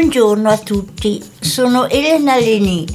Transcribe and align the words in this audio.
Buongiorno 0.00 0.48
a 0.48 0.56
tutti, 0.56 1.22
sono 1.40 1.86
Elena 1.86 2.36
Leni. 2.36 2.86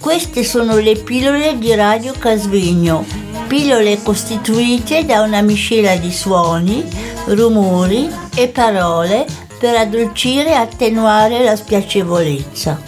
Queste 0.00 0.42
sono 0.42 0.76
le 0.78 0.96
pillole 0.96 1.56
di 1.56 1.72
Radio 1.72 2.14
Casvegno, 2.18 3.06
pillole 3.46 4.02
costituite 4.02 5.04
da 5.04 5.22
una 5.22 5.40
miscela 5.40 5.94
di 5.94 6.10
suoni, 6.10 6.84
rumori 7.26 8.10
e 8.34 8.48
parole 8.48 9.24
per 9.60 9.76
addolcire 9.76 10.48
e 10.48 10.54
attenuare 10.54 11.44
la 11.44 11.54
spiacevolezza. 11.54 12.82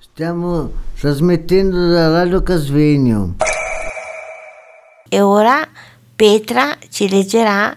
Stiamo 0.00 0.72
trasmettendo 0.98 1.90
da 1.90 2.10
Radio 2.10 2.42
Casvegno. 2.42 3.36
E 5.08 5.20
ora 5.20 5.64
Petra 6.16 6.76
ci 6.90 7.08
leggerà 7.08 7.76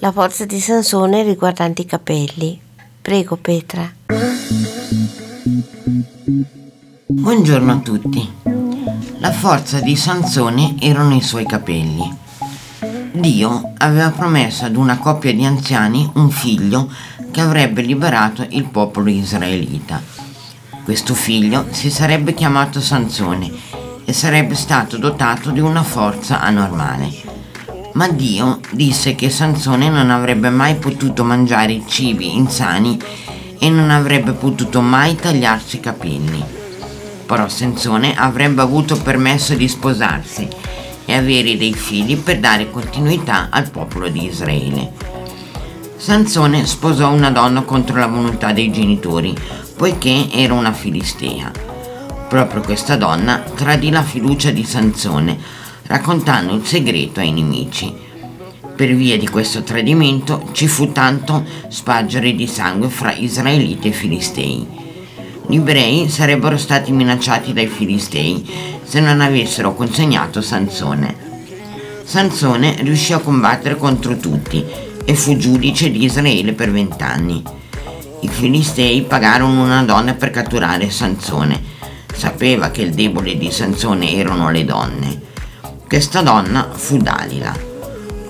la 0.00 0.12
forza 0.12 0.44
di 0.44 0.60
Sansone 0.60 1.24
riguardante 1.24 1.82
i 1.82 1.84
capelli. 1.84 2.60
Prego 3.02 3.36
Petra. 3.36 3.90
Buongiorno 7.06 7.72
a 7.72 7.78
tutti. 7.78 8.32
La 9.18 9.32
forza 9.32 9.80
di 9.80 9.96
Sansone 9.96 10.76
erano 10.78 11.16
i 11.16 11.20
suoi 11.20 11.44
capelli. 11.46 12.16
Dio 13.10 13.72
aveva 13.78 14.10
promesso 14.10 14.66
ad 14.66 14.76
una 14.76 14.98
coppia 14.98 15.34
di 15.34 15.44
anziani 15.44 16.08
un 16.14 16.30
figlio 16.30 16.88
che 17.32 17.40
avrebbe 17.40 17.82
liberato 17.82 18.46
il 18.50 18.68
popolo 18.68 19.10
israelita. 19.10 20.00
Questo 20.84 21.14
figlio 21.14 21.66
si 21.70 21.90
sarebbe 21.90 22.34
chiamato 22.34 22.80
Sansone 22.80 23.50
e 24.04 24.12
sarebbe 24.12 24.54
stato 24.54 24.96
dotato 24.96 25.50
di 25.50 25.60
una 25.60 25.82
forza 25.82 26.40
anormale 26.40 27.27
ma 27.98 28.06
Dio 28.06 28.60
disse 28.70 29.16
che 29.16 29.28
Sansone 29.28 29.88
non 29.88 30.12
avrebbe 30.12 30.50
mai 30.50 30.76
potuto 30.76 31.24
mangiare 31.24 31.82
cibi 31.84 32.36
insani 32.36 32.96
e 33.58 33.68
non 33.70 33.90
avrebbe 33.90 34.34
potuto 34.34 34.80
mai 34.80 35.16
tagliarsi 35.16 35.76
i 35.76 35.80
capelli. 35.80 36.40
Però 37.26 37.48
Sansone 37.48 38.14
avrebbe 38.14 38.62
avuto 38.62 38.96
permesso 38.96 39.54
di 39.54 39.66
sposarsi 39.66 40.46
e 41.06 41.12
avere 41.12 41.56
dei 41.56 41.74
figli 41.74 42.16
per 42.16 42.38
dare 42.38 42.70
continuità 42.70 43.48
al 43.50 43.68
popolo 43.68 44.06
di 44.06 44.26
Israele. 44.26 44.92
Sansone 45.96 46.66
sposò 46.66 47.10
una 47.10 47.32
donna 47.32 47.62
contro 47.62 47.96
la 47.96 48.06
volontà 48.06 48.52
dei 48.52 48.70
genitori, 48.70 49.34
poiché 49.76 50.28
era 50.30 50.54
una 50.54 50.72
filistea. 50.72 51.50
Proprio 52.28 52.60
questa 52.60 52.94
donna 52.94 53.42
tradì 53.56 53.90
la 53.90 54.04
fiducia 54.04 54.52
di 54.52 54.62
Sansone, 54.62 55.66
raccontando 55.88 56.54
il 56.54 56.64
segreto 56.64 57.20
ai 57.20 57.32
nemici. 57.32 57.92
Per 58.76 58.94
via 58.94 59.18
di 59.18 59.26
questo 59.26 59.62
tradimento 59.62 60.50
ci 60.52 60.68
fu 60.68 60.92
tanto 60.92 61.44
spargere 61.68 62.32
di 62.34 62.46
sangue 62.46 62.88
fra 62.88 63.12
israeliti 63.12 63.88
e 63.88 63.92
filistei. 63.92 64.66
Gli 65.48 65.56
ebrei 65.56 66.08
sarebbero 66.08 66.56
stati 66.56 66.92
minacciati 66.92 67.52
dai 67.52 67.66
filistei 67.66 68.48
se 68.84 69.00
non 69.00 69.20
avessero 69.20 69.74
consegnato 69.74 70.40
Sansone. 70.40 71.26
Sansone 72.04 72.76
riuscì 72.80 73.12
a 73.14 73.18
combattere 73.18 73.76
contro 73.76 74.16
tutti 74.16 74.64
e 75.04 75.14
fu 75.14 75.36
giudice 75.36 75.90
di 75.90 76.04
Israele 76.04 76.52
per 76.52 76.70
vent'anni. 76.70 77.42
I 78.20 78.28
filistei 78.28 79.02
pagarono 79.02 79.62
una 79.62 79.82
donna 79.82 80.14
per 80.14 80.30
catturare 80.30 80.90
Sansone. 80.90 81.60
Sapeva 82.14 82.70
che 82.70 82.82
il 82.82 82.92
debole 82.92 83.36
di 83.36 83.50
Sansone 83.50 84.12
erano 84.12 84.50
le 84.50 84.64
donne. 84.64 85.27
Questa 85.88 86.20
donna 86.20 86.68
fu 86.70 86.98
Dalila. 86.98 87.56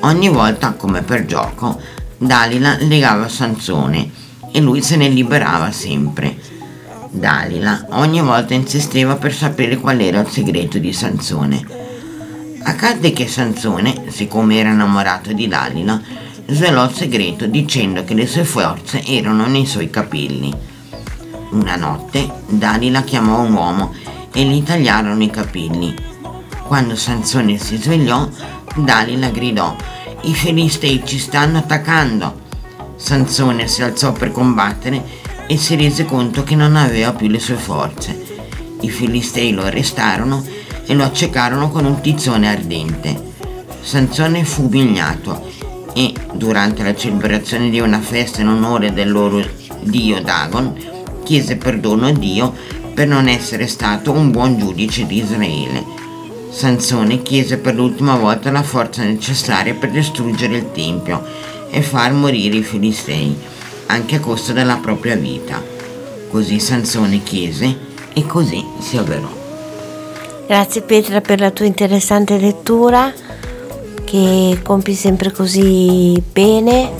Ogni 0.03 0.28
volta, 0.28 0.75
come 0.75 1.03
per 1.03 1.27
gioco, 1.27 1.77
Dalila 2.17 2.77
legava 2.83 3.28
Sansone 3.28 4.09
e 4.53 4.61
lui 4.61 4.81
se 4.81 4.95
ne 4.95 5.09
liberava 5.09 5.73
sempre. 5.73 6.36
Dalila 7.11 7.86
ogni 7.91 8.20
volta 8.20 8.55
insisteva 8.55 9.17
per 9.17 9.35
sapere 9.35 9.77
qual 9.77 10.01
era 10.01 10.20
il 10.20 10.29
segreto 10.29 10.79
di 10.79 10.92
Sansone. 10.92 11.67
Accadde 12.63 13.13
che 13.13 13.27
Sansone, 13.27 14.05
siccome 14.07 14.57
era 14.57 14.70
innamorato 14.70 15.33
di 15.33 15.48
Dalila, 15.48 16.01
svelò 16.46 16.85
il 16.85 16.95
segreto 16.95 17.46
dicendo 17.46 18.05
che 18.05 18.14
le 18.14 18.29
sue 18.29 18.45
forze 18.45 19.05
erano 19.05 19.48
nei 19.48 19.67
suoi 19.67 19.90
capelli. 19.90 20.55
Una 21.51 21.75
notte 21.75 22.25
Dalila 22.46 23.02
chiamò 23.02 23.40
un 23.40 23.52
uomo 23.52 23.95
e 24.33 24.45
gli 24.45 24.63
tagliarono 24.63 25.25
i 25.25 25.30
capelli 25.30 26.08
quando 26.68 26.96
Sansone 26.96 27.56
si 27.56 27.79
svegliò, 27.79 28.29
Dalila 28.77 29.30
gridò 29.30 29.74
I 30.20 30.34
filistei 30.34 31.02
ci 31.02 31.18
stanno 31.18 31.58
attaccando. 31.58 32.46
Sansone 32.95 33.67
si 33.67 33.83
alzò 33.83 34.12
per 34.12 34.33
combattere 34.33 35.02
e 35.46 35.57
si 35.57 35.77
rese 35.77 36.05
conto 36.05 36.45
che 36.45 36.55
non 36.55 36.77
aveva 36.77 37.14
più 37.14 37.27
le 37.28 37.40
sue 37.40 37.55
forze. 37.55 38.23
I 38.83 38.90
filistei 38.90 39.52
lo 39.52 39.62
arrestarono 39.62 40.45
e 40.84 40.95
lo 40.95 41.05
accecarono 41.05 41.70
con 41.70 41.86
un 41.86 42.02
tizzone 42.02 42.51
ardente. 42.51 43.18
Sansone 43.80 44.45
fu 44.45 44.67
umiliato 44.67 45.51
e, 45.95 46.12
durante 46.34 46.83
la 46.83 46.95
celebrazione 46.95 47.70
di 47.70 47.80
una 47.80 48.01
festa 48.01 48.42
in 48.42 48.48
onore 48.48 48.92
del 48.92 49.11
loro 49.11 49.42
dio 49.80 50.20
Dagon, 50.20 50.77
chiese 51.24 51.57
perdono 51.57 52.08
a 52.08 52.12
Dio 52.12 52.55
per 52.92 53.08
non 53.08 53.27
essere 53.27 53.67
stato 53.67 54.12
un 54.12 54.30
buon 54.30 54.58
giudice 54.58 55.07
di 55.07 55.23
Israele. 55.23 56.08
Sansone 56.51 57.23
chiese 57.23 57.59
per 57.59 57.75
l'ultima 57.75 58.17
volta 58.17 58.51
la 58.51 58.63
forza 58.63 59.05
necessaria 59.05 59.75
per 59.75 59.91
distruggere 59.91 60.57
il 60.57 60.73
Tempio 60.73 61.23
e 61.70 61.83
far 61.83 62.13
morire 62.13 62.57
i 62.57 62.63
Filistei, 62.63 63.36
anche 63.86 64.17
a 64.17 64.20
costo 64.20 64.53
della 64.53 64.77
propria 64.77 65.14
vita. 65.14 65.63
Così 66.31 66.58
Sansone 66.58 67.23
chiese 67.23 67.77
e 68.13 68.27
così 68.27 68.64
si 68.81 68.97
avverò. 68.97 69.29
Grazie 70.47 70.83
Petra 70.83 71.20
per 71.20 71.41
la 71.41 71.51
tua 71.51 71.67
interessante 71.67 72.39
lettura 72.39 73.13
che 74.05 74.58
compi 74.63 74.95
sempre 74.95 75.31
così 75.31 76.20
bene 76.33 76.91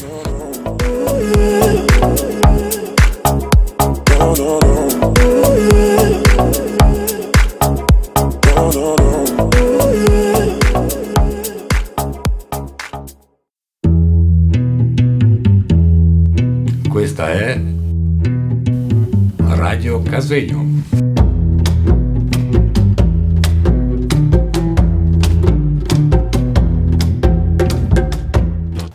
Casvegno. 20.03 20.66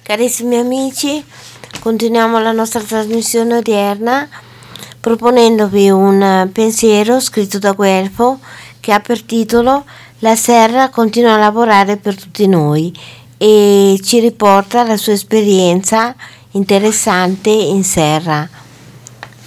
Carissimi 0.01 0.57
amici, 0.57 1.23
continuiamo 1.79 2.39
la 2.39 2.51
nostra 2.51 2.81
trasmissione 2.81 3.55
odierna 3.59 4.27
proponendovi 4.99 5.89
un 5.89 6.49
pensiero 6.51 7.21
scritto 7.21 7.57
da 7.57 7.71
Guelfo 7.71 8.39
che 8.81 8.91
ha 8.91 8.99
per 8.99 9.21
titolo 9.21 9.85
La 10.19 10.35
Serra 10.35 10.89
continua 10.89 11.35
a 11.35 11.37
lavorare 11.37 11.95
per 11.95 12.15
tutti 12.15 12.47
noi 12.47 12.93
e 13.37 13.97
ci 14.03 14.19
riporta 14.19 14.83
la 14.83 14.97
sua 14.97 15.13
esperienza 15.13 16.13
interessante 16.53 17.49
in 17.49 17.83
serra. 17.83 18.47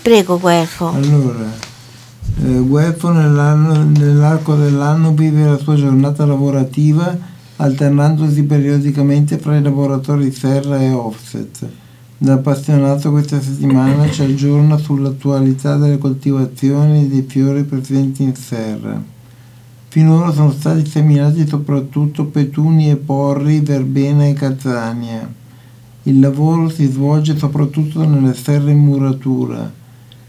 Prego 0.03 0.39
Guelfo. 0.39 0.89
Allora, 0.89 1.53
eh, 2.45 2.59
Guelfo 2.61 3.11
nell'arco 3.11 4.55
dell'anno 4.55 5.13
vive 5.13 5.45
la 5.45 5.59
sua 5.59 5.75
giornata 5.75 6.25
lavorativa 6.25 7.35
alternandosi 7.57 8.43
periodicamente 8.45 9.39
fra 9.39 9.57
i 9.57 9.63
laboratori 9.63 10.31
serra 10.31 10.79
e 10.79 10.91
offset. 10.91 11.67
Da 12.19 12.35
appassionato 12.35 13.11
questa 13.11 13.41
settimana 13.41 14.11
ci 14.11 14.23
aggiorna 14.23 14.79
sull'attualità 14.79 15.77
delle 15.77 15.99
coltivazioni 15.99 17.03
e 17.03 17.09
dei 17.09 17.25
fiori 17.29 17.65
presenti 17.65 18.23
in 18.23 18.35
serra. 18.35 19.03
Finora 19.89 20.33
sono 20.33 20.51
stati 20.51 20.87
seminati 20.87 21.47
soprattutto 21.47 22.27
petunie, 22.27 22.97
porri, 22.97 23.61
verbena 23.61 24.27
e 24.27 24.33
cazzania. 24.35 25.45
Il 26.07 26.19
lavoro 26.19 26.69
si 26.69 26.87
svolge 26.87 27.37
soprattutto 27.37 28.05
nelle 28.05 28.35
serre 28.35 28.73
in 28.73 28.79
muratura 28.79 29.85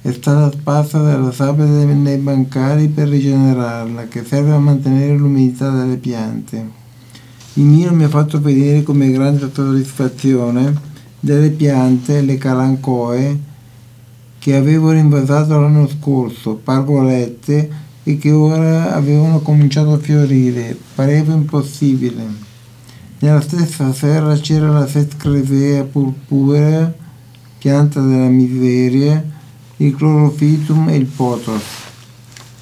è 0.07 0.13
stata 0.13 0.49
sparsa 0.49 1.01
dalla 1.01 1.33
sabbia 1.33 1.65
dei 1.65 2.17
bancari 2.17 2.87
per 2.87 3.09
rigenerarla, 3.09 4.07
che 4.07 4.23
serve 4.23 4.53
a 4.53 4.57
mantenere 4.57 5.17
l'umidità 5.17 5.69
delle 5.69 5.97
piante. 5.97 6.65
Il 7.55 7.63
mio 7.63 7.93
mi 7.93 8.05
ha 8.05 8.07
fatto 8.07 8.39
vedere 8.39 8.83
come 8.83 9.11
grande 9.11 9.49
soddisfazione 9.51 10.73
delle 11.19 11.49
piante, 11.49 12.21
le 12.21 12.37
calancoe, 12.37 13.37
che 14.39 14.55
avevo 14.55 14.91
rinvasato 14.91 15.59
l'anno 15.59 15.89
scorso, 15.89 16.55
pargolette, 16.55 17.69
e 18.03 18.17
che 18.17 18.31
ora 18.31 18.93
avevano 18.93 19.41
cominciato 19.41 19.91
a 19.91 19.97
fiorire. 19.97 20.77
Pareva 20.95 21.33
impossibile. 21.33 22.23
Nella 23.19 23.41
stessa 23.41 23.91
serra 23.93 24.35
c'era 24.35 24.69
la 24.69 24.85
Sescrevea 24.85 25.83
purpurea 25.83 26.93
pianta 27.57 27.99
della 27.99 28.27
miseria, 28.27 29.23
il 29.77 29.95
clorofitum 29.95 30.89
e 30.89 30.97
il 30.97 31.05
potos. 31.05 31.63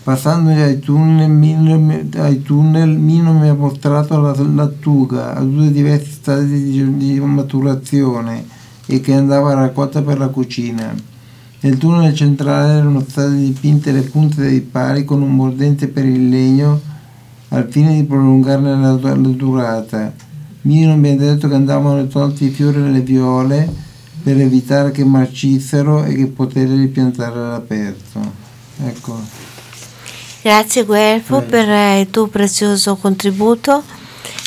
Passando 0.04 0.52
ai 0.52 0.80
tunnel, 0.80 1.30
Mino, 1.30 2.07
ai 2.16 2.42
tunnel, 2.42 2.98
Mino 2.98 3.34
mi 3.34 3.50
ha 3.50 3.54
mostrato 3.54 4.18
la 4.22 4.34
lattuga 4.34 5.36
a 5.36 5.42
due 5.42 5.72
diversi 5.72 6.12
stadi 6.12 6.63
di, 6.63 6.98
di 6.98 7.19
maturazione 7.19 8.46
e 8.86 9.01
che 9.01 9.13
andava 9.13 9.56
raccolta 9.56 10.01
per 10.04 10.18
la 10.18 10.30
cucina. 10.30 10.96
Nel 11.60 11.78
tunnel 11.78 12.16
centrale 12.16 12.78
erano 12.78 13.04
state 13.06 13.36
dipinte 13.36 13.92
le 13.92 14.04
punte 14.04 14.42
dei 14.42 14.62
pali 14.62 15.04
con 15.04 15.22
un 15.22 15.36
mordente 15.36 15.90
per 15.90 16.06
il 16.06 16.30
legno 16.30 16.80
al 17.50 17.68
fine 17.69 17.96
di 17.96 18.04
prolungarne 18.04 18.78
la, 18.78 18.98
la 19.01 19.13
durata. 19.16 20.13
Mino 20.65 20.95
mi 20.95 21.12
ha 21.12 21.15
detto 21.15 21.47
che 21.47 21.53
andavano 21.53 22.07
tolti 22.07 22.45
i 22.45 22.50
fiori 22.50 22.77
e 22.77 22.89
le 22.89 23.01
viole 23.01 23.69
per 24.23 24.39
evitare 24.39 24.89
che 24.89 25.06
marcissero 25.06 26.03
e 26.03 26.15
che 26.15 26.25
poterli 26.25 26.75
ripiantare 26.81 27.38
all'aperto. 27.38 28.19
Ecco. 28.83 29.19
Grazie 30.41 30.83
Guelfo 30.83 31.41
per 31.41 31.69
eh, 31.69 32.00
il 32.01 32.09
tuo 32.09 32.25
prezioso 32.27 32.95
contributo, 32.95 33.83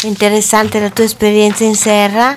interessante 0.03 0.81
la 0.81 0.91
tua 0.91 1.05
esperienza 1.05 1.63
in 1.63 1.77
serra 1.77 2.37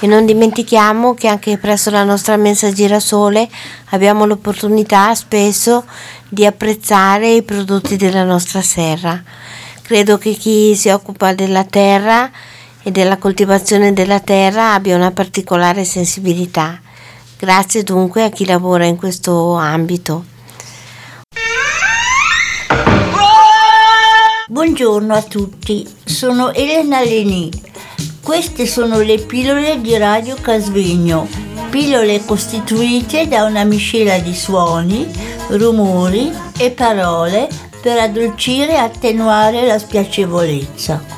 e 0.00 0.06
non 0.06 0.24
dimentichiamo 0.24 1.14
che 1.14 1.26
anche 1.26 1.58
presso 1.58 1.90
la 1.90 2.04
nostra 2.04 2.36
mensa 2.36 2.72
girasole 2.72 3.48
abbiamo 3.86 4.26
l'opportunità 4.26 5.12
spesso 5.16 5.84
di 6.28 6.46
apprezzare 6.46 7.34
i 7.34 7.42
prodotti 7.42 7.96
della 7.96 8.22
nostra 8.22 8.62
serra. 8.62 9.20
Credo 9.82 10.18
che 10.18 10.34
chi 10.34 10.76
si 10.76 10.88
occupa 10.90 11.34
della 11.34 11.64
terra 11.64 12.30
e 12.88 12.90
della 12.90 13.18
coltivazione 13.18 13.92
della 13.92 14.20
terra 14.20 14.72
abbia 14.72 14.96
una 14.96 15.10
particolare 15.10 15.84
sensibilità. 15.84 16.80
Grazie 17.38 17.82
dunque 17.82 18.24
a 18.24 18.30
chi 18.30 18.46
lavora 18.46 18.86
in 18.86 18.96
questo 18.96 19.54
ambito. 19.54 20.24
Buongiorno 24.48 25.14
a 25.14 25.22
tutti, 25.22 25.86
sono 26.02 26.52
Elena 26.54 27.02
Leni. 27.02 27.50
Queste 28.22 28.66
sono 28.66 29.00
le 29.00 29.18
pillole 29.18 29.80
di 29.80 29.96
Radio 29.98 30.36
Casvegno, 30.40 31.28
pillole 31.68 32.24
costituite 32.24 33.28
da 33.28 33.44
una 33.44 33.64
miscela 33.64 34.18
di 34.18 34.34
suoni, 34.34 35.06
rumori 35.48 36.32
e 36.58 36.70
parole 36.70 37.48
per 37.82 37.98
addolcire 37.98 38.72
e 38.72 38.76
attenuare 38.76 39.66
la 39.66 39.78
spiacevolezza. 39.78 41.17